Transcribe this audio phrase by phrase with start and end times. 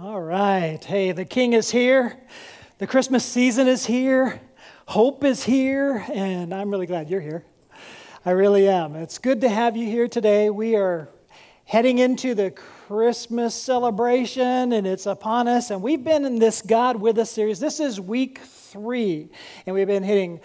[0.00, 0.82] All right.
[0.84, 2.18] Hey, the King is here.
[2.78, 4.40] The Christmas season is here.
[4.88, 6.04] Hope is here.
[6.12, 7.44] And I'm really glad you're here.
[8.26, 8.96] I really am.
[8.96, 10.50] It's good to have you here today.
[10.50, 11.10] We are
[11.64, 15.70] heading into the Christmas celebration, and it's upon us.
[15.70, 17.60] And we've been in this God with Us series.
[17.60, 19.28] This is week three.
[19.64, 20.40] And we've been hitting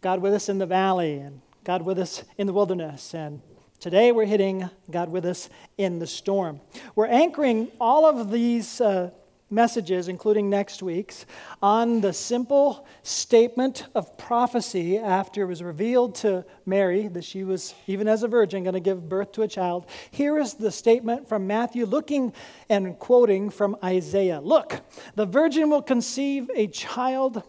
[0.00, 3.40] God with us in the valley and God with us in the wilderness and
[3.82, 6.60] Today we're hitting God with us in the storm.
[6.94, 9.10] We're anchoring all of these uh,
[9.50, 11.26] messages, including next week's,
[11.60, 17.74] on the simple statement of prophecy after it was revealed to Mary that she was,
[17.88, 19.86] even as a virgin, going to give birth to a child.
[20.12, 22.32] Here is the statement from Matthew, looking
[22.68, 24.80] and quoting from Isaiah Look,
[25.16, 27.42] the virgin will conceive a child,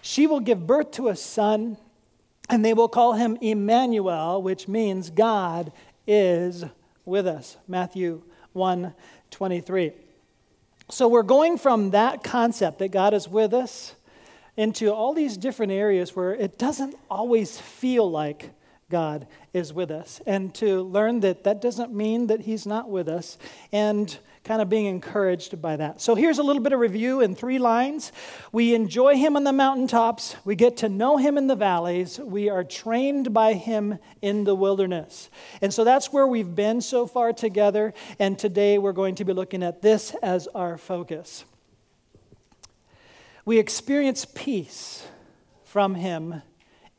[0.00, 1.76] she will give birth to a son
[2.48, 5.72] and they will call him Emmanuel, which means God
[6.06, 6.64] is
[7.04, 7.56] with us.
[7.66, 8.94] Matthew 1
[9.30, 9.92] 23.
[10.90, 13.94] So we're going from that concept that God is with us
[14.56, 18.50] into all these different areas where it doesn't always feel like
[18.90, 23.08] God is with us, and to learn that that doesn't mean that He's not with
[23.08, 23.38] us,
[23.72, 26.02] and kind of being encouraged by that.
[26.02, 28.12] So here's a little bit of review in three lines.
[28.52, 32.50] We enjoy him on the mountaintops, we get to know him in the valleys, we
[32.50, 35.30] are trained by him in the wilderness.
[35.62, 39.32] And so that's where we've been so far together, and today we're going to be
[39.32, 41.46] looking at this as our focus.
[43.46, 45.06] We experience peace
[45.64, 46.42] from him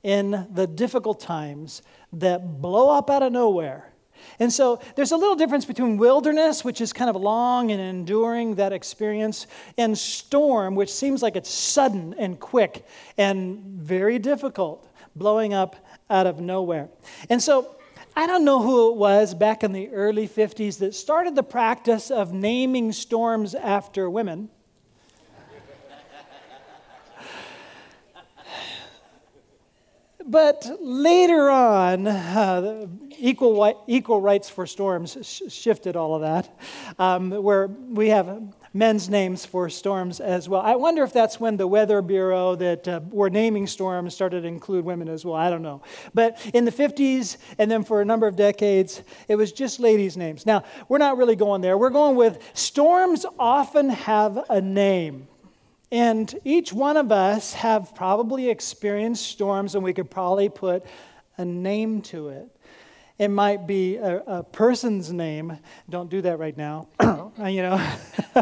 [0.01, 3.91] in the difficult times that blow up out of nowhere
[4.39, 8.55] and so there's a little difference between wilderness, which is kind of long and enduring
[8.55, 12.85] that experience, and storm, which seems like it's sudden and quick
[13.17, 15.75] and very difficult, blowing up
[16.09, 16.89] out of nowhere.
[17.30, 17.75] And so
[18.16, 22.11] I don't know who it was back in the early 50s that started the practice
[22.11, 24.50] of naming storms after women.
[30.28, 32.88] But later on, uh,
[33.19, 36.59] equal, equal rights for storms sh- shifted all of that,
[36.97, 38.41] um, where we have
[38.74, 40.62] men's names for storms as well.
[40.62, 44.47] I wonder if that's when the Weather Bureau that uh, were naming storms started to
[44.47, 45.35] include women as well.
[45.35, 45.81] I don't know.
[46.14, 50.18] But in the 50s, and then for a number of decades, it was just ladies'
[50.18, 50.46] names.
[50.46, 51.78] Now, we're not really going there.
[51.78, 55.28] We're going with storms often have a name.
[55.91, 60.85] And each one of us have probably experienced storms, and we could probably put
[61.38, 62.50] a name to it.
[63.18, 65.57] It might be a, a person's name.
[65.90, 66.88] Don't do that right now.
[67.38, 67.75] Uh, you know,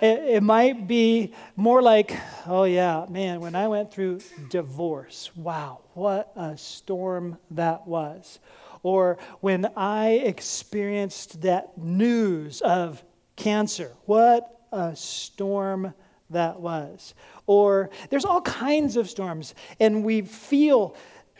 [0.00, 4.18] it, it might be more like, oh yeah, man, when I went through
[4.50, 8.40] divorce, wow, what a storm that was.
[8.82, 13.04] Or when I experienced that news of
[13.36, 15.94] cancer, what a storm
[16.30, 17.14] that was.
[17.46, 20.94] Or there's all kinds of storms, and we feel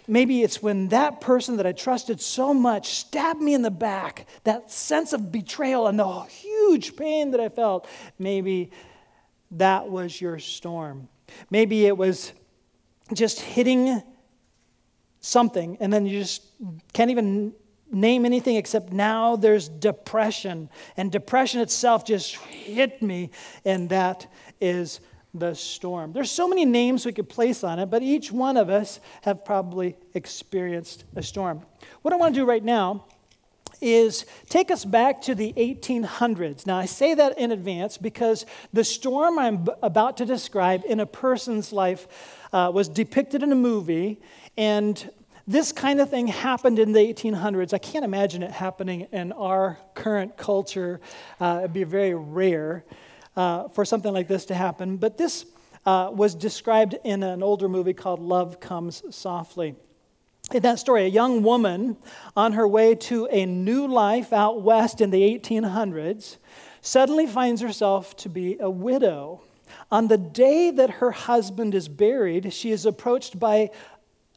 [0.06, 4.26] maybe it's when that person that I trusted so much stabbed me in the back,
[4.44, 7.86] that sense of betrayal and the huge pain that I felt.
[8.18, 8.70] Maybe
[9.52, 11.08] that was your storm.
[11.50, 12.32] Maybe it was
[13.12, 14.02] just hitting
[15.20, 16.42] something, and then you just
[16.92, 17.52] can't even
[17.90, 20.68] name anything except now there's depression.
[20.96, 23.30] And depression itself just hit me,
[23.64, 24.26] and that
[24.60, 25.00] is
[25.34, 26.12] the storm.
[26.12, 29.44] There's so many names we could place on it, but each one of us have
[29.44, 31.62] probably experienced a storm.
[32.02, 33.04] What I want to do right now
[33.80, 36.66] is take us back to the 1800s.
[36.66, 41.06] Now, I say that in advance because the storm I'm about to describe in a
[41.06, 42.08] person's life
[42.52, 44.20] uh, was depicted in a movie,
[44.56, 45.10] and
[45.48, 47.72] this kind of thing happened in the 1800s.
[47.72, 51.00] I can't imagine it happening in our current culture.
[51.40, 52.84] Uh, it'd be very rare
[53.34, 54.98] uh, for something like this to happen.
[54.98, 55.46] But this
[55.86, 59.74] uh, was described in an older movie called Love Comes Softly.
[60.52, 61.96] In that story, a young woman
[62.36, 66.36] on her way to a new life out west in the 1800s
[66.82, 69.40] suddenly finds herself to be a widow.
[69.90, 73.70] On the day that her husband is buried, she is approached by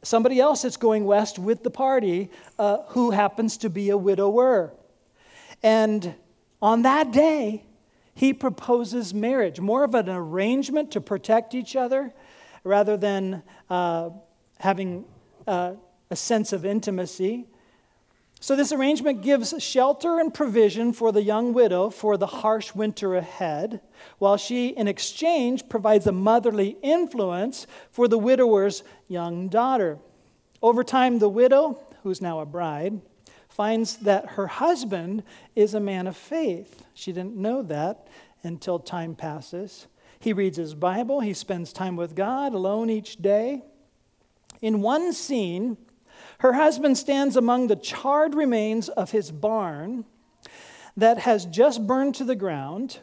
[0.02, 4.72] somebody else that's going west with the party uh, who happens to be a widower.
[5.62, 6.14] And
[6.60, 7.64] on that day,
[8.14, 12.12] he proposes marriage, more of an arrangement to protect each other
[12.64, 14.10] rather than uh,
[14.58, 15.04] having
[15.46, 15.74] uh,
[16.10, 17.46] a sense of intimacy.
[18.42, 23.14] So, this arrangement gives shelter and provision for the young widow for the harsh winter
[23.14, 23.80] ahead,
[24.18, 30.00] while she, in exchange, provides a motherly influence for the widower's young daughter.
[30.60, 33.00] Over time, the widow, who's now a bride,
[33.48, 35.22] finds that her husband
[35.54, 36.82] is a man of faith.
[36.94, 38.08] She didn't know that
[38.42, 39.86] until time passes.
[40.18, 43.62] He reads his Bible, he spends time with God alone each day.
[44.60, 45.76] In one scene,
[46.42, 50.04] her husband stands among the charred remains of his barn
[50.96, 52.98] that has just burned to the ground.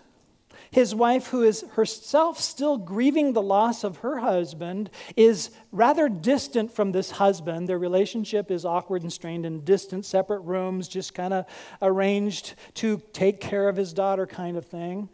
[0.71, 6.69] His wife, who is herself still grieving the loss of her husband, is rather distant
[6.69, 7.69] from this husband.
[7.69, 11.45] Their relationship is awkward and strained in distant, separate rooms, just kind of
[11.81, 15.07] arranged to take care of his daughter, kind of thing.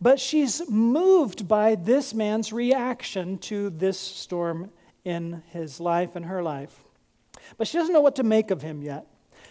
[0.00, 4.72] But she's moved by this man's reaction to this storm
[5.04, 6.82] in his life and her life.
[7.56, 9.06] But she doesn't know what to make of him yet.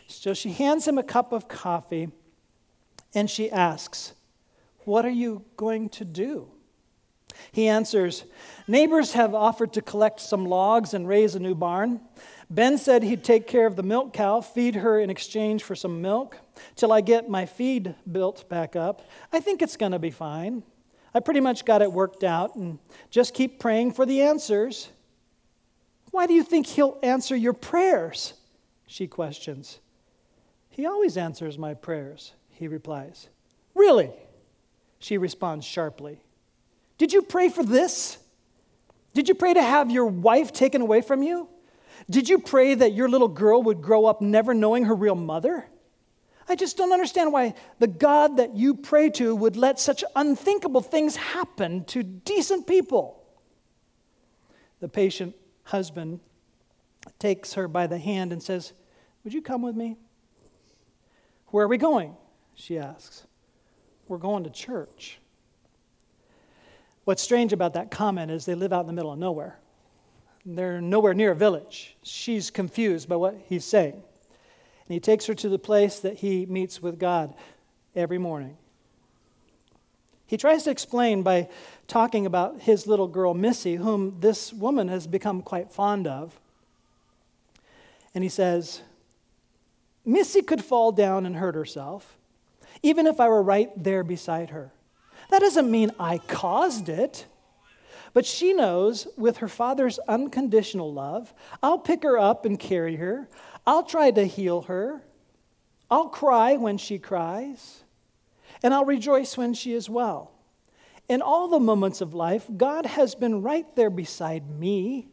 [0.07, 2.09] So she hands him a cup of coffee
[3.13, 4.13] and she asks,
[4.85, 6.49] What are you going to do?
[7.51, 8.25] He answers,
[8.67, 12.01] Neighbors have offered to collect some logs and raise a new barn.
[12.49, 16.01] Ben said he'd take care of the milk cow, feed her in exchange for some
[16.01, 16.37] milk
[16.75, 19.07] till I get my feed built back up.
[19.31, 20.63] I think it's going to be fine.
[21.13, 22.79] I pretty much got it worked out and
[23.09, 24.89] just keep praying for the answers.
[26.11, 28.33] Why do you think he'll answer your prayers?
[28.85, 29.79] She questions.
[30.69, 33.27] He always answers my prayers, he replies.
[33.73, 34.11] Really?
[34.99, 36.21] She responds sharply.
[36.97, 38.17] Did you pray for this?
[39.13, 41.47] Did you pray to have your wife taken away from you?
[42.09, 45.65] Did you pray that your little girl would grow up never knowing her real mother?
[46.47, 50.81] I just don't understand why the God that you pray to would let such unthinkable
[50.81, 53.23] things happen to decent people.
[54.79, 55.35] The patient
[55.71, 56.19] husband
[57.17, 58.73] takes her by the hand and says,
[59.23, 59.97] Would you come with me?
[61.47, 62.15] Where are we going?
[62.55, 63.25] She asks.
[64.07, 65.19] We're going to church.
[67.05, 69.57] What's strange about that comment is they live out in the middle of nowhere.
[70.45, 71.95] They're nowhere near a village.
[72.03, 73.93] She's confused by what he's saying.
[73.93, 77.33] And he takes her to the place that he meets with God
[77.95, 78.57] every morning.
[80.31, 81.49] He tries to explain by
[81.87, 86.39] talking about his little girl, Missy, whom this woman has become quite fond of.
[88.15, 88.81] And he says,
[90.05, 92.15] Missy could fall down and hurt herself,
[92.81, 94.71] even if I were right there beside her.
[95.31, 97.25] That doesn't mean I caused it.
[98.13, 103.27] But she knows with her father's unconditional love, I'll pick her up and carry her.
[103.67, 105.01] I'll try to heal her.
[105.89, 107.80] I'll cry when she cries.
[108.63, 110.31] And I'll rejoice when she is well.
[111.09, 115.07] In all the moments of life, God has been right there beside me.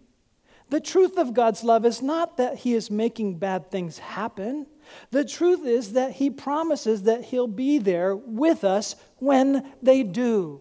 [0.71, 4.67] The truth of God's love is not that He is making bad things happen.
[5.11, 10.61] The truth is that He promises that He'll be there with us when they do.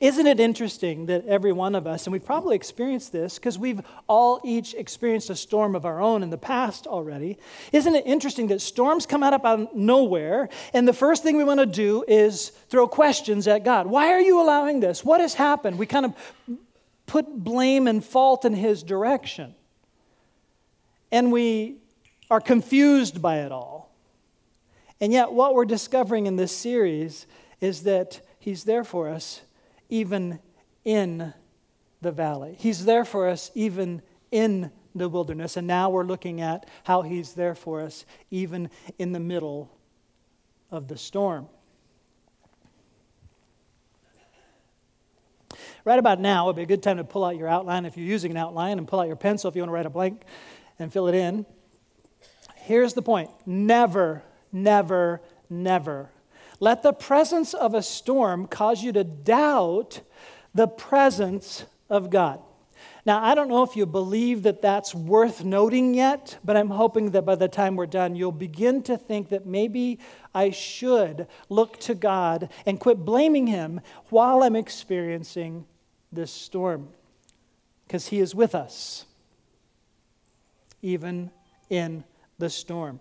[0.00, 3.80] Isn't it interesting that every one of us, and we've probably experienced this because we've
[4.08, 7.38] all each experienced a storm of our own in the past already.
[7.72, 11.60] Isn't it interesting that storms come out of nowhere, and the first thing we want
[11.60, 13.86] to do is throw questions at God?
[13.86, 15.04] Why are you allowing this?
[15.04, 15.78] What has happened?
[15.78, 16.14] We kind of
[17.06, 19.54] put blame and fault in His direction.
[21.10, 21.78] And we
[22.30, 23.90] are confused by it all.
[25.00, 27.26] And yet, what we're discovering in this series
[27.60, 29.42] is that He's there for us
[29.88, 30.38] even
[30.84, 31.32] in
[32.00, 32.56] the valley.
[32.58, 35.56] He's there for us even in the wilderness.
[35.56, 39.70] And now we're looking at how He's there for us even in the middle
[40.70, 41.48] of the storm.
[45.84, 48.06] Right about now would be a good time to pull out your outline if you're
[48.06, 50.22] using an outline and pull out your pencil if you want to write a blank
[50.78, 51.46] and fill it in.
[52.56, 56.10] Here's the point never, never, never
[56.60, 60.00] let the presence of a storm cause you to doubt
[60.54, 62.40] the presence of God.
[63.06, 67.12] Now, I don't know if you believe that that's worth noting yet, but I'm hoping
[67.12, 69.98] that by the time we're done, you'll begin to think that maybe
[70.34, 75.64] I should look to God and quit blaming Him while I'm experiencing
[76.12, 76.90] this storm.
[77.86, 79.06] Because He is with us,
[80.82, 81.30] even
[81.70, 82.04] in
[82.38, 83.00] the storm.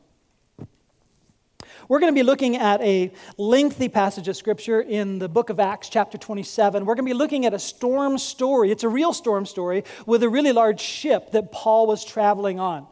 [1.90, 5.58] We're going to be looking at a lengthy passage of scripture in the book of
[5.58, 6.84] Acts, chapter 27.
[6.84, 8.72] We're going to be looking at a storm story.
[8.72, 12.88] It's a real storm story with a really large ship that Paul was traveling on.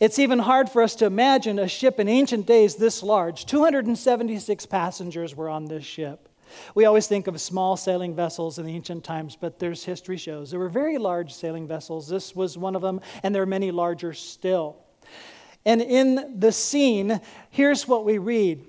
[0.00, 3.44] It's even hard for us to imagine a ship in ancient days this large.
[3.44, 6.30] 276 passengers were on this ship.
[6.74, 10.50] We always think of small sailing vessels in the ancient times, but there's history shows
[10.50, 12.08] there were very large sailing vessels.
[12.08, 14.87] This was one of them, and there are many larger still.
[15.64, 18.64] And in the scene, here's what we read.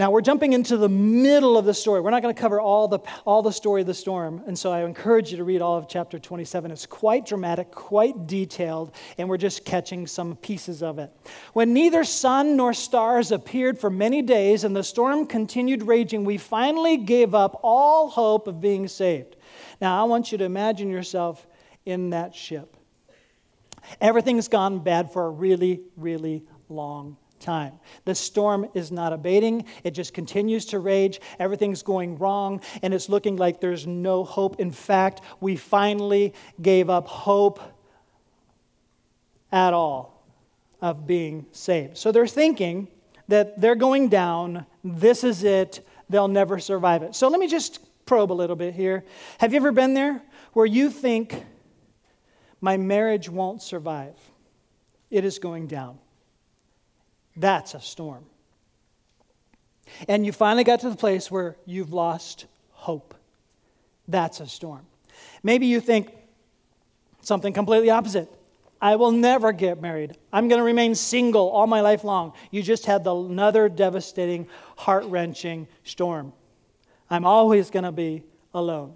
[0.00, 2.00] Now we're jumping into the middle of the story.
[2.00, 4.72] We're not going to cover all the, all the story of the storm, and so
[4.72, 6.70] I encourage you to read all of chapter 27.
[6.70, 11.14] It's quite dramatic, quite detailed, and we're just catching some pieces of it.
[11.52, 16.38] When neither sun nor stars appeared for many days and the storm continued raging, we
[16.38, 19.36] finally gave up all hope of being saved.
[19.82, 21.46] Now I want you to imagine yourself
[21.84, 22.74] in that ship.
[24.00, 27.72] Everything's gone bad for a really, really long time.
[28.04, 31.20] The storm is not abating, it just continues to rage.
[31.38, 34.60] Everything's going wrong, and it's looking like there's no hope.
[34.60, 37.60] In fact, we finally gave up hope
[39.50, 40.26] at all
[40.80, 41.96] of being saved.
[41.96, 42.88] So they're thinking
[43.28, 47.14] that they're going down, this is it, they'll never survive it.
[47.14, 49.04] So let me just probe a little bit here.
[49.38, 50.22] Have you ever been there
[50.52, 51.44] where you think,
[52.60, 54.16] my marriage won't survive?
[55.10, 55.98] It is going down.
[57.36, 58.24] That's a storm.
[60.08, 63.14] And you finally got to the place where you've lost hope.
[64.06, 64.86] That's a storm.
[65.42, 66.12] Maybe you think
[67.22, 68.28] something completely opposite.
[68.80, 70.16] I will never get married.
[70.32, 72.32] I'm going to remain single all my life long.
[72.50, 76.32] You just had the, another devastating, heart wrenching storm.
[77.10, 78.22] I'm always going to be
[78.54, 78.94] alone.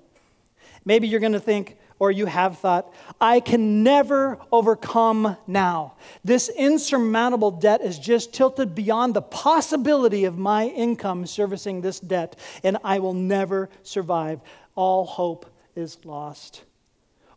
[0.84, 5.94] Maybe you're going to think, or you have thought, I can never overcome now.
[6.22, 12.38] This insurmountable debt is just tilted beyond the possibility of my income servicing this debt,
[12.62, 14.42] and I will never survive.
[14.74, 16.64] All hope is lost.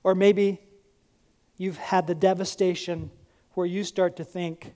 [0.04, 0.60] Or maybe
[1.56, 3.10] you've had the devastation
[3.54, 4.74] where you start to think,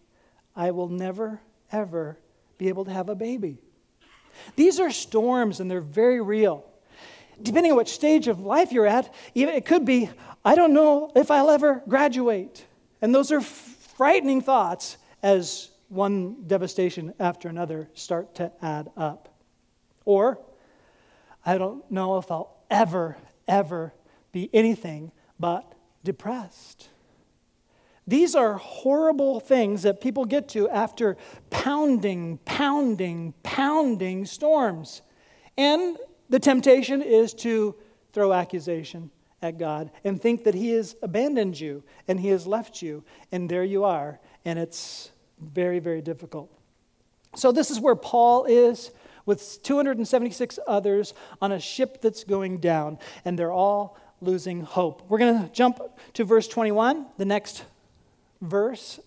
[0.56, 2.18] I will never, ever
[2.58, 3.58] be able to have a baby.
[4.56, 6.71] These are storms and they're very real
[7.44, 10.10] depending on what stage of life you're at, it could be,
[10.44, 12.66] I don't know if I'll ever graduate.
[13.02, 19.36] And those are frightening thoughts as one devastation after another start to add up.
[20.06, 20.40] Or,
[21.46, 23.18] I don't know if I'll ever,
[23.48, 23.94] ever
[24.32, 26.90] be anything but depressed.
[28.08, 31.18] These are horrible things that people get to after
[31.50, 35.02] pounding, pounding, pounding storms.
[35.58, 35.98] And
[36.32, 37.76] the temptation is to
[38.14, 39.12] throw accusation
[39.42, 43.50] at God and think that He has abandoned you and He has left you, and
[43.50, 46.50] there you are, and it's very, very difficult.
[47.36, 48.92] So, this is where Paul is
[49.26, 55.04] with 276 others on a ship that's going down, and they're all losing hope.
[55.10, 55.80] We're going to jump
[56.14, 57.66] to verse 21, the next
[58.42, 59.02] verse.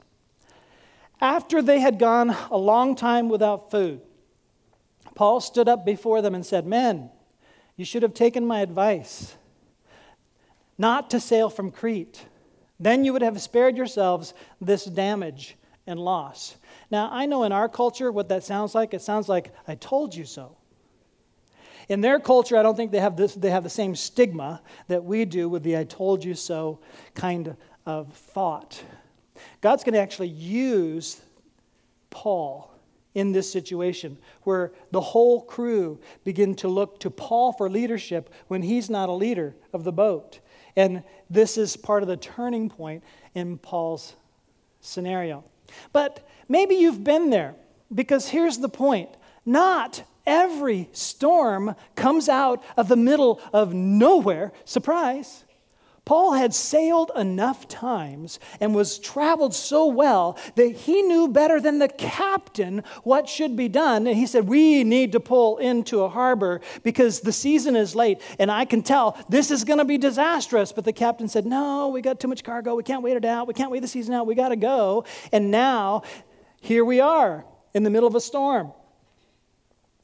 [1.23, 4.03] After they had gone a long time without food,
[5.15, 7.11] Paul stood up before them and said, Men,
[7.77, 9.35] you should have taken my advice
[10.79, 12.27] not to sail from Crete.
[12.81, 16.57] Then you would have spared yourselves this damage and loss.
[16.91, 18.95] Now, I know in our culture what that sounds like.
[18.95, 20.57] It sounds like, I told you so.
[21.89, 25.05] In their culture, I don't think they have, this, they have the same stigma that
[25.05, 26.81] we do with the I told you so
[27.15, 28.83] kind of thought.
[29.61, 31.21] God's going to actually use
[32.11, 32.74] Paul
[33.15, 38.63] in this situation where the whole crew begin to look to Paul for leadership when
[38.63, 40.41] he's not a leader of the boat.
[40.77, 43.05] And this is part of the turning point
[43.35, 44.15] in Paul's
[44.81, 45.45] scenario.
[45.93, 47.55] But maybe you've been there
[47.95, 49.11] because here's the point
[49.47, 54.53] not every storm comes out of the middle of nowhere.
[54.65, 55.44] Surprise.
[56.05, 61.79] Paul had sailed enough times and was traveled so well that he knew better than
[61.79, 64.07] the captain what should be done.
[64.07, 68.21] And he said, We need to pull into a harbor because the season is late
[68.39, 70.73] and I can tell this is going to be disastrous.
[70.73, 72.75] But the captain said, No, we got too much cargo.
[72.75, 73.49] We can't wait it out.
[73.49, 74.27] We can't wait the season out.
[74.27, 75.07] We got to go.
[75.33, 76.03] And now
[76.61, 78.75] here we are in the middle of a storm.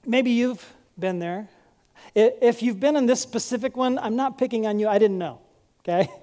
[0.07, 0.65] Maybe you've
[0.99, 1.51] been there.
[2.15, 4.89] If you've been in this specific one, I'm not picking on you.
[4.89, 5.43] I didn't know
[5.81, 6.09] okay?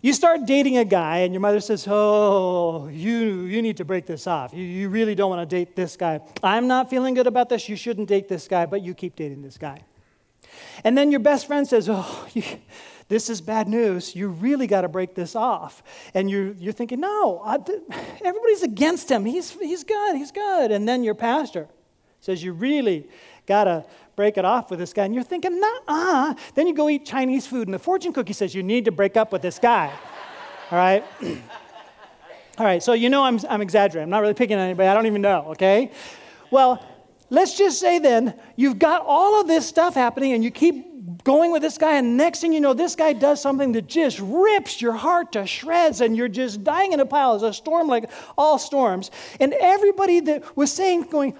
[0.00, 4.06] You start dating a guy, and your mother says, Oh, you, you need to break
[4.06, 4.54] this off.
[4.54, 6.20] You, you really don't want to date this guy.
[6.40, 7.68] I'm not feeling good about this.
[7.68, 9.82] You shouldn't date this guy, but you keep dating this guy.
[10.84, 12.44] And then your best friend says, Oh, you,
[13.08, 14.14] this is bad news.
[14.14, 15.82] You really got to break this off.
[16.14, 17.56] And you're, you're thinking, No, I,
[18.24, 19.24] everybody's against him.
[19.24, 20.16] He's, he's good.
[20.16, 20.70] He's good.
[20.70, 21.66] And then your pastor
[22.20, 23.08] says, You really
[23.48, 25.04] got to break it off with this guy.
[25.04, 28.54] And you're thinking, nah, Then you go eat Chinese food, and the fortune cookie says
[28.54, 29.92] you need to break up with this guy.
[30.70, 31.04] All right?
[32.58, 34.02] All right, so you know I'm, I'm exaggerating.
[34.04, 34.88] I'm not really picking on anybody.
[34.88, 35.92] I don't even know, okay?
[36.50, 36.84] Well,
[37.30, 40.88] let's just say then you've got all of this stuff happening and you keep
[41.22, 44.18] going with this guy, and next thing you know, this guy does something that just
[44.20, 47.34] rips your heart to shreds, and you're just dying in a pile.
[47.34, 49.10] It's a storm like all storms.
[49.40, 51.36] And everybody that was saying, going,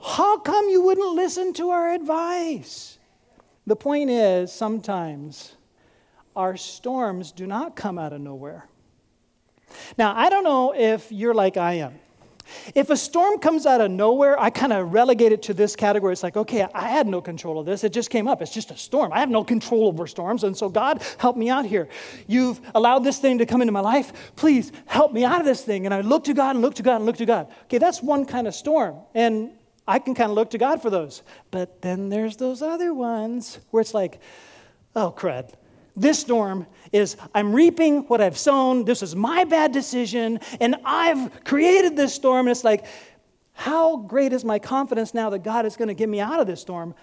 [0.00, 2.98] How come you wouldn't listen to our advice?
[3.66, 5.54] The point is, sometimes
[6.34, 8.68] our storms do not come out of nowhere.
[9.98, 11.98] Now, I don't know if you're like I am.
[12.74, 16.12] If a storm comes out of nowhere, I kind of relegate it to this category.
[16.12, 17.82] It's like, okay, I had no control of this.
[17.82, 18.40] It just came up.
[18.40, 19.12] It's just a storm.
[19.12, 20.44] I have no control over storms.
[20.44, 21.88] And so, God, help me out here.
[22.28, 24.32] You've allowed this thing to come into my life.
[24.36, 25.86] Please help me out of this thing.
[25.86, 27.48] And I look to God and look to God and look to God.
[27.64, 28.96] Okay, that's one kind of storm.
[29.14, 29.50] And
[29.86, 31.22] I can kind of look to God for those.
[31.50, 34.20] But then there's those other ones where it's like,
[34.94, 35.52] oh, crud.
[35.94, 38.84] This storm is I'm reaping what I've sown.
[38.84, 42.46] This is my bad decision, and I've created this storm.
[42.46, 42.84] And it's like,
[43.54, 46.46] how great is my confidence now that God is going to get me out of
[46.46, 46.94] this storm?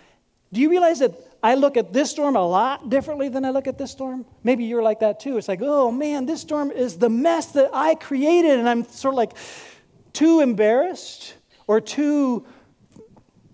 [0.51, 3.65] Do you realize that I look at this storm a lot differently than I look
[3.65, 4.23] at this storm?
[4.43, 5.37] Maybe you're like that too.
[5.37, 9.15] It's like, oh man, this storm is the mess that I created, and I'm sort
[9.15, 9.31] of like
[10.13, 11.33] too embarrassed
[11.65, 12.45] or too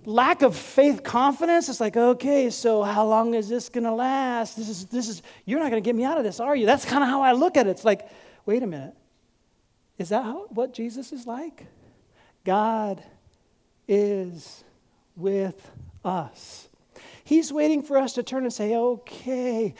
[0.09, 4.57] lack of faith confidence it's like okay so how long is this going to last?
[4.57, 6.65] This is this is you're not going to get me out of this are you?
[6.65, 7.69] That's kind of how i look at it.
[7.69, 8.09] It's like
[8.45, 8.95] wait a minute.
[9.99, 11.67] Is that how, what jesus is like?
[12.43, 13.03] God
[13.87, 14.63] is
[15.15, 15.71] with
[16.03, 16.69] us.
[17.23, 19.75] He's waiting for us to turn and say okay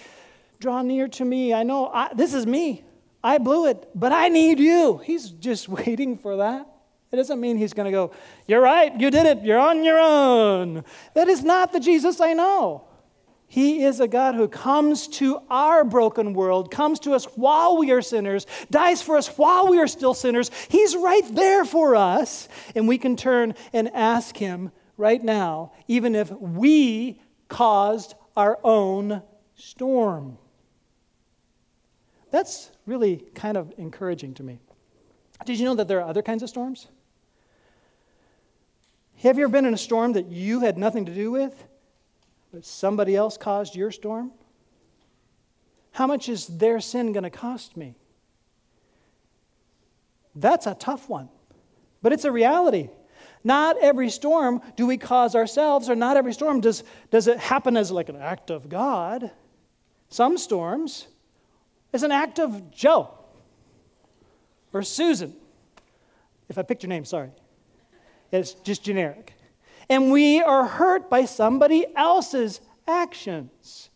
[0.59, 1.53] draw near to me.
[1.55, 2.83] I know I, this is me.
[3.23, 4.99] I blew it but i need you.
[4.99, 6.68] He's just waiting for that
[7.11, 8.11] it doesn't mean he's going to go,
[8.47, 10.83] You're right, you did it, you're on your own.
[11.15, 12.85] That is not the Jesus I know.
[13.47, 17.89] He is a God who comes to our broken world, comes to us while we
[17.89, 20.51] are sinners, dies for us while we are still sinners.
[20.69, 26.13] He's right there for us, and we can turn and ask Him right now, even
[26.13, 29.23] if we caused our own
[29.55, 30.37] storm.
[32.29, 34.59] That's really kind of encouraging to me.
[35.45, 36.87] Did you know that there are other kinds of storms?
[39.21, 41.67] Have you ever been in a storm that you had nothing to do with,
[42.53, 44.31] but somebody else caused your storm?
[45.91, 47.95] How much is their sin going to cost me?
[50.35, 51.27] That's a tough one,
[52.01, 52.89] but it's a reality.
[53.43, 57.75] Not every storm do we cause ourselves, or not every storm does, does it happen
[57.75, 59.31] as like an act of God.
[60.07, 61.07] Some storms
[61.91, 63.13] is an act of Joe
[64.71, 65.35] or Susan.
[66.47, 67.31] If I picked your name, sorry.
[68.31, 69.33] It's just generic.
[69.89, 73.89] And we are hurt by somebody else's actions.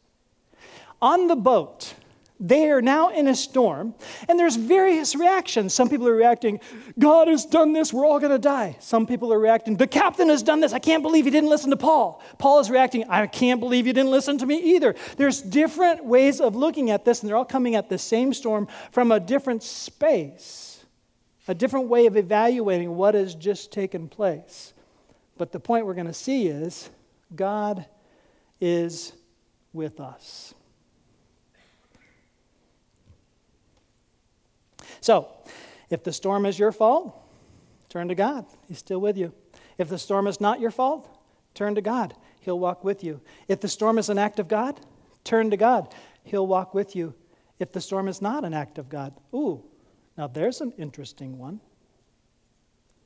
[1.02, 1.94] On the boat,
[2.40, 3.94] they are now in a storm,
[4.28, 5.74] and there's various reactions.
[5.74, 6.60] Some people are reacting,
[6.98, 8.76] God has done this, we're all to die.
[8.80, 11.70] Some people are reacting, the captain has done this, I can't believe he didn't listen
[11.70, 12.24] to Paul.
[12.40, 14.96] Paul is reacting, I can't believe you didn't listen to me either.
[15.16, 18.68] There's different ways of looking at this, and they're all coming at the same storm
[18.92, 20.73] from a different space
[21.48, 24.74] a different way of evaluating what has just taken place.
[25.38, 26.90] But the point we're going to see is
[27.36, 27.86] God
[28.62, 29.14] is
[29.74, 30.54] with us.
[35.02, 35.28] So,
[35.90, 37.20] if the storm is your fault,
[37.90, 38.46] turn to God.
[38.68, 39.34] He's still with you.
[39.78, 41.10] If the storm is not your fault,
[41.54, 42.14] turn to God.
[42.40, 43.20] He'll walk with you.
[43.48, 44.80] If the storm is an act of God,
[45.24, 45.94] turn to God.
[46.24, 47.14] He'll walk with you.
[47.60, 49.64] If the storm is not an act of God, ooh,
[50.18, 51.60] now, there's an interesting one.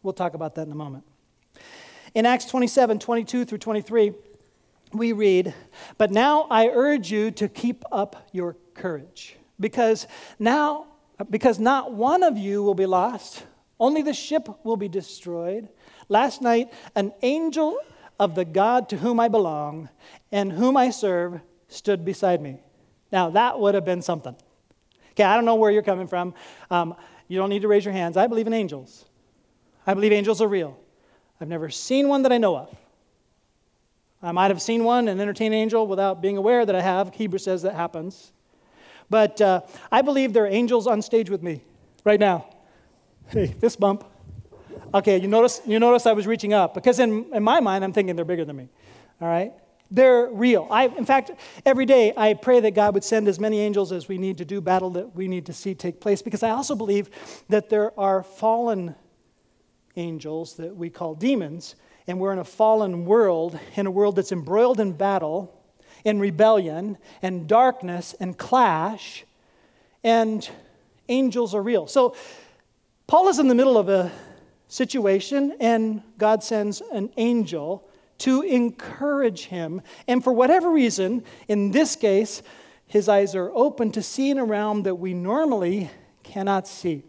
[0.03, 1.05] We'll talk about that in a moment.
[2.13, 4.13] In Acts 27 22 through 23,
[4.93, 5.53] we read,
[5.97, 10.87] But now I urge you to keep up your courage, because now,
[11.29, 13.43] because not one of you will be lost,
[13.79, 15.69] only the ship will be destroyed.
[16.09, 17.77] Last night, an angel
[18.19, 19.89] of the God to whom I belong
[20.31, 22.59] and whom I serve stood beside me.
[23.11, 24.35] Now, that would have been something.
[25.17, 26.35] Okay, I don't know where you're coming from.
[26.69, 26.95] Um,
[27.27, 28.17] you don't need to raise your hands.
[28.17, 29.05] I believe in angels.
[29.87, 30.77] I believe angels are real.
[31.41, 32.77] I've never seen one that I know of.
[34.21, 37.15] I might have seen one, an entertained angel, without being aware that I have.
[37.15, 38.31] Hebrew says that happens.
[39.09, 41.63] But uh, I believe there are angels on stage with me
[42.03, 42.47] right now.
[43.29, 44.03] Hey, fist bump.
[44.93, 47.91] Okay, you notice, you notice I was reaching up because in, in my mind, I'm
[47.91, 48.69] thinking they're bigger than me.
[49.19, 49.51] All right?
[49.89, 50.67] They're real.
[50.69, 51.31] I, in fact,
[51.65, 54.45] every day I pray that God would send as many angels as we need to
[54.45, 57.09] do battle that we need to see take place because I also believe
[57.49, 58.95] that there are fallen
[59.95, 64.31] angels that we call demons, and we're in a fallen world, in a world that's
[64.31, 65.53] embroiled in battle,
[66.03, 69.25] in rebellion, and darkness, and clash,
[70.03, 70.49] and
[71.09, 71.87] angels are real.
[71.87, 72.15] So,
[73.07, 74.11] Paul is in the middle of a
[74.67, 79.81] situation, and God sends an angel to encourage him.
[80.07, 82.41] And for whatever reason, in this case,
[82.87, 85.89] his eyes are open to seeing a realm that we normally
[86.23, 87.03] cannot see.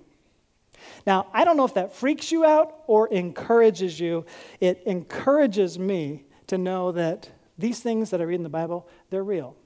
[1.06, 4.26] Now, I don't know if that freaks you out or encourages you.
[4.60, 9.24] It encourages me to know that these things that I read in the Bible, they're
[9.24, 9.56] real.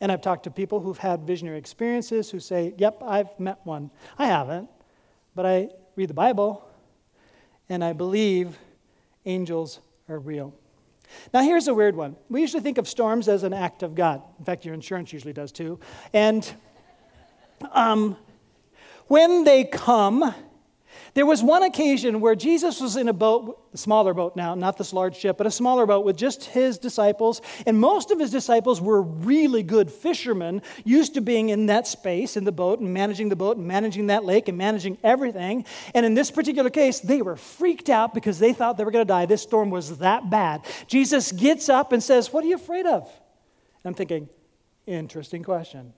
[0.00, 3.90] And I've talked to people who've had visionary experiences who say, Yep, I've met one.
[4.18, 4.68] I haven't,
[5.34, 6.66] but I read the Bible
[7.68, 8.58] and I believe
[9.24, 10.54] angels are real.
[11.32, 12.16] Now, here's a weird one.
[12.28, 14.22] We usually think of storms as an act of God.
[14.38, 15.78] In fact, your insurance usually does too.
[16.12, 16.50] And
[17.72, 18.16] um,
[19.06, 20.34] when they come,
[21.16, 24.76] there was one occasion where Jesus was in a boat, a smaller boat now, not
[24.76, 27.40] this large ship, but a smaller boat with just his disciples.
[27.64, 32.36] And most of his disciples were really good fishermen, used to being in that space
[32.36, 35.64] in the boat and managing the boat and managing that lake and managing everything.
[35.94, 39.06] And in this particular case, they were freaked out because they thought they were going
[39.06, 39.24] to die.
[39.24, 40.66] This storm was that bad.
[40.86, 43.04] Jesus gets up and says, What are you afraid of?
[43.04, 44.28] And I'm thinking,
[44.86, 45.94] interesting question.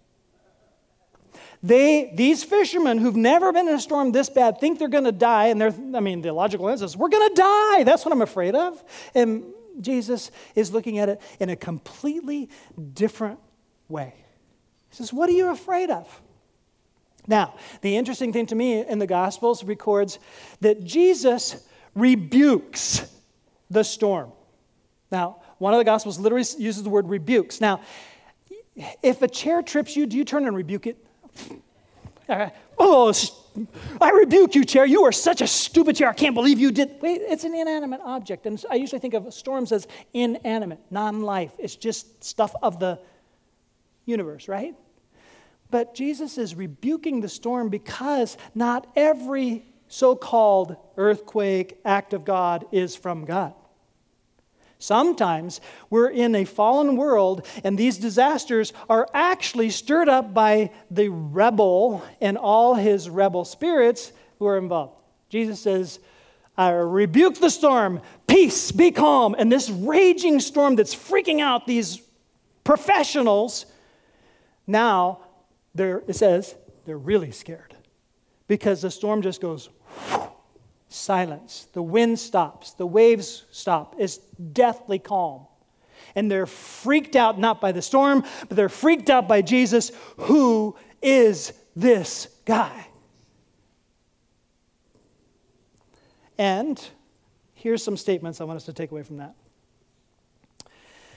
[1.62, 5.12] They, these fishermen who've never been in a storm this bad think they're going to
[5.12, 7.82] die, and they're, I mean, the logical answer is, we're going to die.
[7.82, 8.82] That's what I'm afraid of.
[9.14, 9.44] And
[9.80, 12.48] Jesus is looking at it in a completely
[12.94, 13.40] different
[13.88, 14.14] way.
[14.90, 16.22] He says, What are you afraid of?
[17.26, 20.18] Now, the interesting thing to me in the Gospels records
[20.60, 23.12] that Jesus rebukes
[23.68, 24.32] the storm.
[25.10, 27.60] Now, one of the Gospels literally uses the word rebukes.
[27.60, 27.80] Now,
[29.02, 31.04] if a chair trips you, do you turn and rebuke it?
[32.28, 33.14] Uh, oh,
[34.00, 34.84] I rebuke you, chair.
[34.84, 36.08] You are such a stupid chair.
[36.08, 37.00] I can't believe you did.
[37.00, 38.46] Wait, it's an inanimate object.
[38.46, 41.52] And I usually think of storms as inanimate, non life.
[41.58, 42.98] It's just stuff of the
[44.04, 44.74] universe, right?
[45.70, 52.66] But Jesus is rebuking the storm because not every so called earthquake, act of God
[52.72, 53.54] is from God.
[54.78, 55.60] Sometimes
[55.90, 62.04] we're in a fallen world, and these disasters are actually stirred up by the rebel
[62.20, 64.94] and all his rebel spirits who are involved.
[65.28, 65.98] Jesus says,
[66.56, 69.34] I rebuke the storm, peace, be calm.
[69.38, 72.00] And this raging storm that's freaking out these
[72.64, 73.66] professionals,
[74.66, 75.20] now
[75.74, 77.74] they're, it says they're really scared
[78.48, 79.68] because the storm just goes
[80.88, 81.68] silence.
[81.72, 83.94] The wind stops, the waves stop.
[83.98, 85.46] It's deathly calm.
[86.14, 89.92] And they're freaked out not by the storm, but they're freaked out by Jesus.
[90.18, 92.86] Who is this guy?
[96.38, 96.80] And
[97.54, 99.34] here's some statements I want us to take away from that.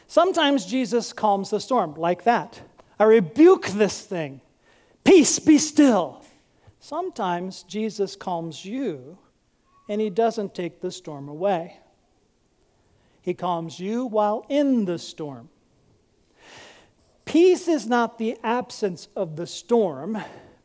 [0.08, 2.60] Sometimes Jesus calms the storm, like that.
[3.00, 4.42] I rebuke this thing.
[5.04, 6.22] Peace, be still.
[6.80, 9.18] Sometimes Jesus calms you
[9.92, 11.78] and he doesn't take the storm away.
[13.22, 15.50] He calms you while in the storm.
[17.26, 20.18] Peace is not the absence of the storm,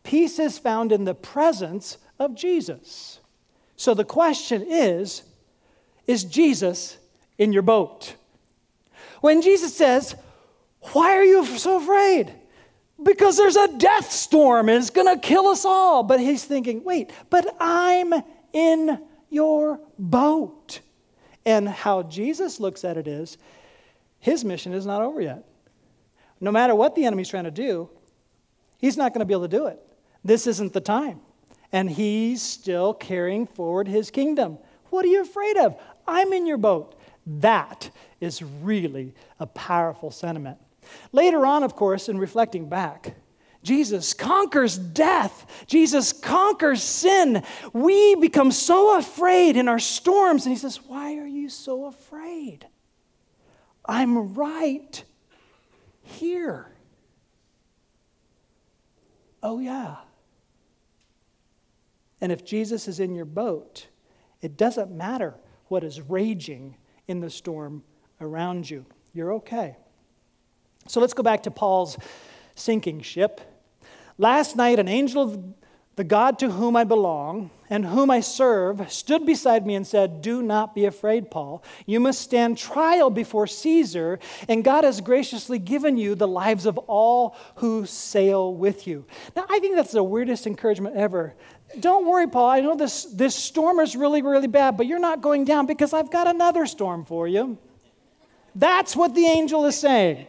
[0.05, 3.19] peace is found in the presence of Jesus.
[3.75, 5.25] So the question is
[6.07, 6.97] Is Jesus
[7.37, 8.15] in your boat?
[9.23, 10.15] When Jesus says,
[10.93, 12.33] Why are you so afraid?
[13.03, 16.05] Because there's a death storm and it's going to kill us all.
[16.05, 18.15] But he's thinking, Wait, but I'm
[18.53, 20.81] in your boat.
[21.45, 23.39] And how Jesus looks at it is
[24.19, 25.45] his mission is not over yet.
[26.41, 27.89] No matter what the enemy's trying to do,
[28.79, 29.81] he's not going to be able to do it.
[30.25, 31.21] This isn't the time.
[31.73, 34.59] And he's still carrying forward his kingdom.
[34.91, 35.81] What are you afraid of?
[36.07, 36.99] I'm in your boat.
[37.27, 40.59] That is really a powerful sentiment.
[41.12, 43.17] Later on, of course, in reflecting back,
[43.67, 45.65] Jesus conquers death.
[45.67, 47.43] Jesus conquers sin.
[47.73, 50.47] We become so afraid in our storms.
[50.47, 52.65] And he says, Why are you so afraid?
[53.85, 55.03] I'm right
[56.03, 56.71] here.
[59.43, 59.97] Oh, yeah.
[62.21, 63.89] And if Jesus is in your boat,
[64.43, 65.35] it doesn't matter
[65.67, 66.77] what is raging
[67.09, 67.83] in the storm
[68.21, 68.87] around you.
[69.13, 69.77] You're okay.
[70.87, 71.99] So let's go back to Paul's
[72.55, 73.41] sinking ship.
[74.19, 75.55] Last night, an angel of
[75.97, 80.21] the God to whom I belong and whom I serve stood beside me and said,
[80.23, 81.65] Do not be afraid, Paul.
[81.87, 86.79] You must stand trial before Caesar, and God has graciously given you the lives of
[86.79, 89.07] all who sail with you.
[89.35, 91.35] Now, I think that's the weirdest encouragement ever.
[91.81, 92.49] Don't worry, Paul.
[92.49, 95.93] I know this, this storm is really, really bad, but you're not going down because
[95.93, 97.59] I've got another storm for you.
[98.55, 100.27] That's what the angel is saying.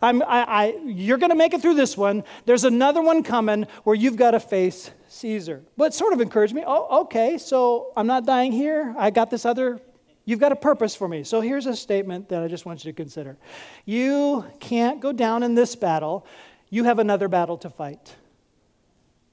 [0.00, 2.24] I'm, I, I, you're going to make it through this one.
[2.46, 5.62] There's another one coming where you've got to face Caesar.
[5.76, 6.64] But sort of encouraged me.
[6.66, 8.94] Oh, okay, so I'm not dying here.
[8.98, 9.80] I got this other,
[10.24, 11.24] you've got a purpose for me.
[11.24, 13.36] So here's a statement that I just want you to consider.
[13.84, 16.26] You can't go down in this battle,
[16.70, 18.14] you have another battle to fight.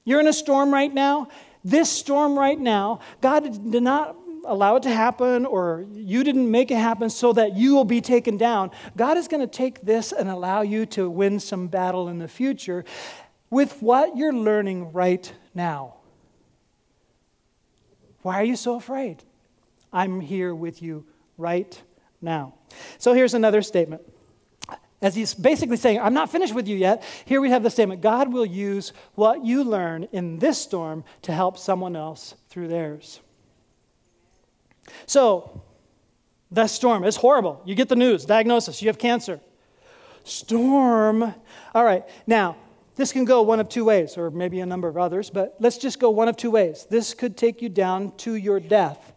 [0.04, 1.28] You're in a storm right now.
[1.64, 6.70] this storm right now, God did not allow it to happen or you didn't make
[6.70, 8.70] it happen so that you will be taken down.
[8.96, 12.28] God is going to take this and allow you to win some battle in the
[12.28, 12.84] future
[13.50, 15.94] with what you're learning right now.
[18.22, 19.22] Why are you so afraid?
[19.92, 21.06] I'm here with you
[21.38, 21.80] right
[22.20, 22.54] now.
[22.98, 24.02] So here's another statement.
[25.02, 27.04] As he's basically saying, I'm not finished with you yet.
[27.26, 31.32] Here we have the statement God will use what you learn in this storm to
[31.32, 33.20] help someone else through theirs.
[35.06, 35.62] So,
[36.50, 37.60] the storm is horrible.
[37.64, 39.40] You get the news, diagnosis, you have cancer.
[40.24, 41.34] Storm.
[41.74, 42.56] All right, now,
[42.96, 45.76] this can go one of two ways, or maybe a number of others, but let's
[45.76, 46.86] just go one of two ways.
[46.88, 49.12] This could take you down to your death.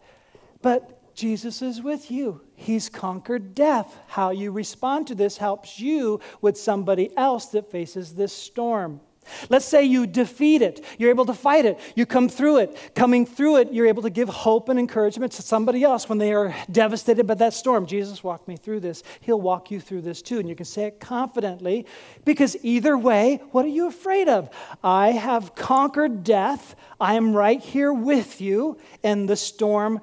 [0.60, 2.42] But Jesus is with you.
[2.54, 3.96] He's conquered death.
[4.06, 9.00] How you respond to this helps you with somebody else that faces this storm.
[9.48, 10.84] Let's say you defeat it.
[10.98, 11.78] You're able to fight it.
[11.94, 12.94] You come through it.
[12.94, 16.32] Coming through it, you're able to give hope and encouragement to somebody else when they
[16.32, 17.86] are devastated by that storm.
[17.86, 19.02] Jesus walked me through this.
[19.20, 20.38] He'll walk you through this too.
[20.38, 21.86] And you can say it confidently
[22.24, 24.50] because either way, what are you afraid of?
[24.82, 26.74] I have conquered death.
[27.00, 28.78] I am right here with you.
[29.02, 30.00] And the storm,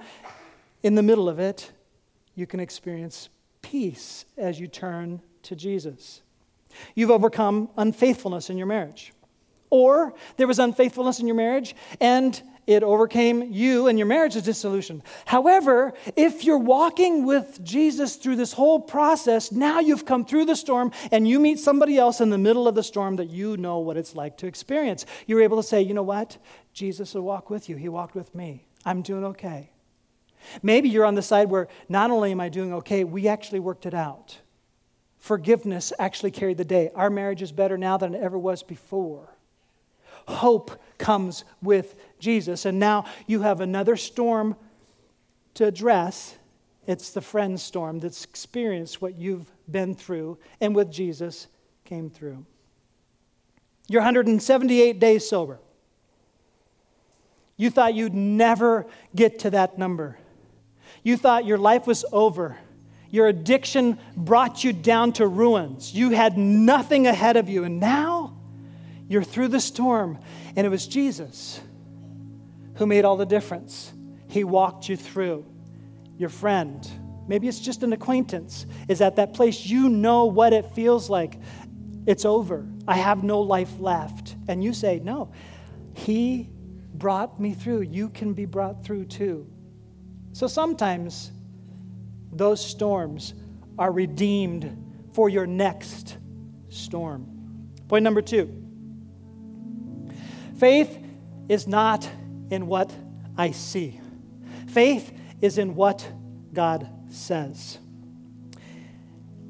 [0.84, 1.72] in the middle of it,
[2.36, 3.30] you can experience
[3.62, 6.22] peace as you turn to Jesus.
[6.96, 9.14] You've overcome unfaithfulness in your marriage.
[9.70, 14.44] Or there was unfaithfulness in your marriage and it overcame you and your marriage is
[14.44, 15.02] dissolution.
[15.26, 20.56] However, if you're walking with Jesus through this whole process, now you've come through the
[20.56, 23.80] storm and you meet somebody else in the middle of the storm that you know
[23.80, 25.06] what it's like to experience.
[25.28, 26.38] You're able to say, you know what?
[26.74, 27.78] Jesus will walk with you.
[27.78, 28.68] He walked with me.
[28.86, 29.72] I'm doing okay.
[30.62, 33.86] Maybe you're on the side where not only am I doing okay, we actually worked
[33.86, 34.38] it out.
[35.18, 36.92] Forgiveness actually carried the day.
[36.96, 39.30] Our marriage is better now than it ever was before.
[40.28, 42.66] Hope comes with Jesus.
[42.66, 44.56] And now you have another storm
[45.56, 46.38] to address.
[46.86, 51.48] It's the friend storm that's experienced what you've been through and with Jesus
[51.86, 52.46] came through.
[53.88, 55.60] You're 178 days sober.
[57.56, 60.18] You thought you'd never get to that number.
[61.04, 62.58] You thought your life was over.
[63.10, 65.94] Your addiction brought you down to ruins.
[65.94, 67.64] You had nothing ahead of you.
[67.64, 68.38] And now
[69.08, 70.20] you're through the storm.
[70.56, 71.62] And it was Jesus
[72.76, 73.94] who made all the difference.
[74.28, 75.46] He walked you through.
[76.18, 76.88] Your friend,
[77.28, 79.66] maybe it's just an acquaintance, is at that place.
[79.66, 81.40] You know what it feels like.
[82.06, 82.66] It's over.
[82.88, 84.36] I have no life left.
[84.48, 85.32] And you say, No,
[85.94, 86.50] He
[86.94, 87.82] brought me through.
[87.82, 89.48] You can be brought through too.
[90.34, 91.32] So sometimes
[92.38, 93.34] those storms
[93.78, 96.18] are redeemed for your next
[96.70, 97.28] storm.
[97.88, 98.64] Point number two
[100.58, 100.98] faith
[101.50, 102.10] is not
[102.50, 102.94] in what
[103.38, 104.00] I see,
[104.68, 106.10] faith is in what
[106.54, 107.78] God says.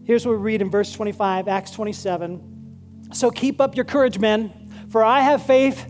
[0.03, 3.09] Here's what we read in verse 25, Acts 27.
[3.11, 4.53] So keep up your courage, men,
[4.89, 5.85] for I have faith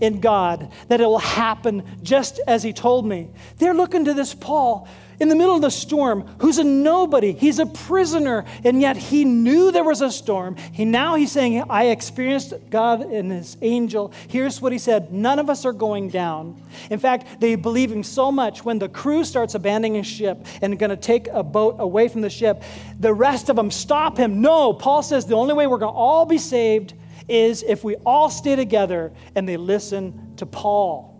[0.00, 3.30] in God that it will happen just as He told me.
[3.58, 4.88] They're looking to this Paul
[5.20, 7.32] in the middle of the storm who's a nobody.
[7.32, 10.56] He's a prisoner, and yet he knew there was a storm.
[10.72, 14.12] He now he's saying, I experienced God and his angel.
[14.28, 16.60] Here's what he said None of us are going down.
[16.90, 20.96] In fact, they believe him so much when the crew starts abandoning ship and to
[20.96, 22.62] take a boat away from the ship,
[22.98, 24.40] the rest of them stop him.
[24.40, 26.94] No, Paul says the only way we're to all be saved
[27.28, 31.16] is if we all stay together and they listen to Paul.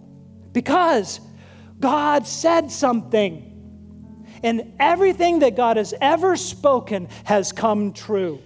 [0.53, 1.21] Because
[1.79, 3.50] God said something.
[4.43, 8.41] And everything that God has ever spoken has come true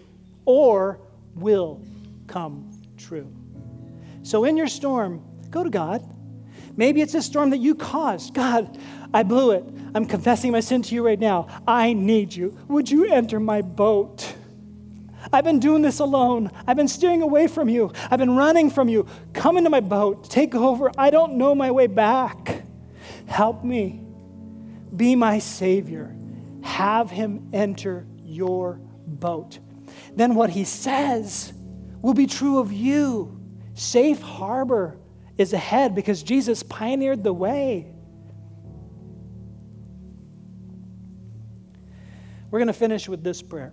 [0.44, 0.98] or
[1.35, 1.80] will
[2.26, 3.33] come true.
[4.22, 6.02] So in your storm, go to God.
[6.76, 8.35] Maybe it's a storm that you caused.
[8.35, 8.78] God,
[9.12, 9.64] I blew it.
[9.94, 11.46] I'm confessing my sin to you right now.
[11.68, 12.59] I need you.
[12.66, 14.35] Would you enter my boat?
[15.33, 16.50] I've been doing this alone.
[16.66, 17.92] I've been steering away from you.
[18.11, 19.07] I've been running from you.
[19.33, 20.28] Come into my boat.
[20.28, 20.90] Take over.
[20.98, 22.62] I don't know my way back.
[23.26, 24.03] Help me.
[24.94, 26.14] Be my Savior.
[26.62, 29.59] Have him enter your boat.
[30.14, 31.52] Then what he says
[32.00, 33.40] will be true of you.
[33.74, 34.98] Safe harbor
[35.37, 37.92] is ahead because Jesus pioneered the way.
[42.50, 43.72] We're going to finish with this prayer.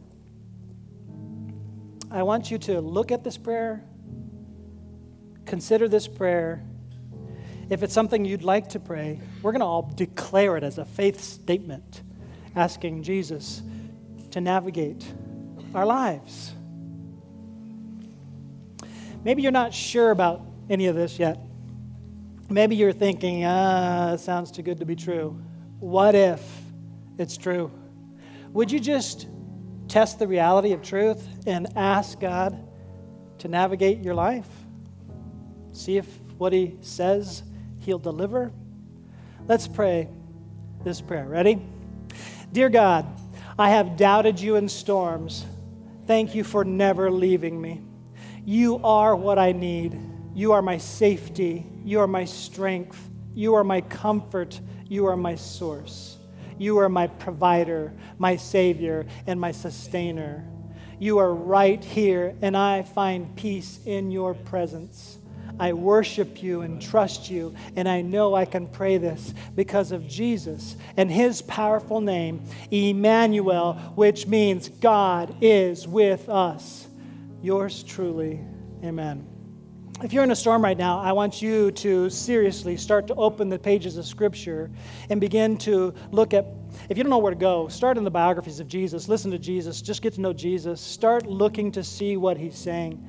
[2.09, 3.85] I want you to look at this prayer,
[5.45, 6.65] consider this prayer,
[7.71, 10.83] if it's something you'd like to pray, we're going to all declare it as a
[10.83, 12.01] faith statement,
[12.53, 13.61] asking Jesus
[14.31, 15.05] to navigate
[15.73, 16.51] our lives.
[19.23, 21.39] Maybe you're not sure about any of this yet.
[22.49, 25.41] Maybe you're thinking, ah, sounds too good to be true.
[25.79, 26.45] What if
[27.17, 27.71] it's true?
[28.51, 29.27] Would you just
[29.87, 32.67] test the reality of truth and ask God
[33.37, 34.49] to navigate your life?
[35.71, 36.05] See if
[36.37, 37.43] what He says
[37.81, 38.51] He'll deliver?
[39.47, 40.07] Let's pray
[40.83, 41.25] this prayer.
[41.25, 41.61] Ready?
[42.51, 43.05] Dear God,
[43.57, 45.45] I have doubted you in storms.
[46.05, 47.81] Thank you for never leaving me.
[48.45, 49.99] You are what I need.
[50.33, 51.65] You are my safety.
[51.83, 53.09] You are my strength.
[53.33, 54.59] You are my comfort.
[54.87, 56.17] You are my source.
[56.57, 60.45] You are my provider, my savior, and my sustainer.
[60.99, 65.17] You are right here, and I find peace in your presence.
[65.59, 70.07] I worship you and trust you, and I know I can pray this because of
[70.07, 76.87] Jesus and his powerful name, Emmanuel, which means God is with us.
[77.41, 78.39] Yours truly,
[78.83, 79.27] amen.
[80.03, 83.49] If you're in a storm right now, I want you to seriously start to open
[83.49, 84.71] the pages of Scripture
[85.11, 86.47] and begin to look at.
[86.89, 89.07] If you don't know where to go, start in the biographies of Jesus.
[89.07, 89.79] Listen to Jesus.
[89.79, 90.81] Just get to know Jesus.
[90.81, 93.07] Start looking to see what he's saying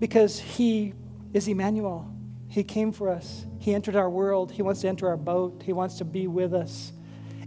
[0.00, 0.92] because he
[1.34, 2.10] is Emmanuel.
[2.48, 4.52] He came for us, he entered our world.
[4.52, 6.92] He wants to enter our boat, he wants to be with us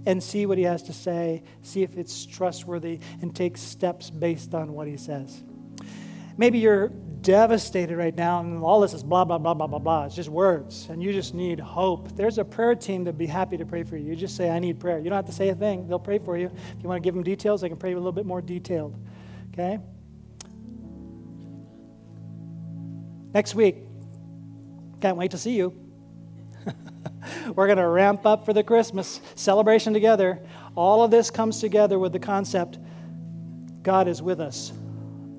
[0.06, 4.54] and see what he has to say, see if it's trustworthy, and take steps based
[4.54, 5.44] on what he says.
[6.38, 6.90] Maybe you're
[7.22, 10.06] devastated right now, and all this is blah, blah, blah, blah, blah, blah.
[10.06, 12.16] It's just words, and you just need hope.
[12.16, 14.06] There's a prayer team that'd be happy to pray for you.
[14.06, 15.00] You just say, I need prayer.
[15.00, 16.46] You don't have to say a thing, they'll pray for you.
[16.46, 18.96] If you want to give them details, they can pray a little bit more detailed.
[19.54, 19.80] Okay?
[23.38, 23.76] Next week,
[25.00, 25.72] can't wait to see you.
[27.56, 30.42] We're going to ramp up for the Christmas celebration together.
[30.74, 32.80] All of this comes together with the concept
[33.84, 34.74] God is with us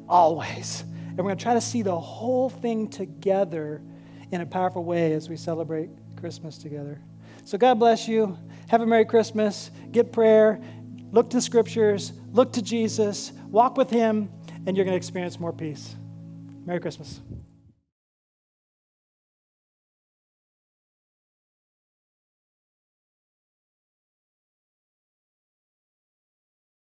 [0.08, 0.84] always.
[1.08, 3.82] And we're going to try to see the whole thing together
[4.30, 7.00] in a powerful way as we celebrate Christmas together.
[7.42, 8.38] So, God bless you.
[8.68, 9.72] Have a Merry Christmas.
[9.90, 10.61] Get prayer.
[11.11, 12.12] Look to scriptures.
[12.30, 13.32] Look to Jesus.
[13.48, 14.30] Walk with Him,
[14.66, 15.96] and you're going to experience more peace.
[16.64, 17.20] Merry Christmas.